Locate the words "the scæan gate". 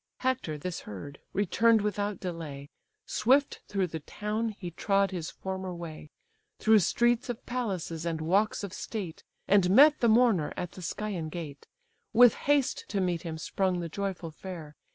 10.71-11.67